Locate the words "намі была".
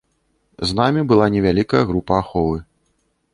0.79-1.27